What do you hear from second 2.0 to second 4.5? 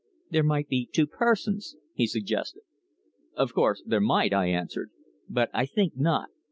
suggested. "Of course there might," I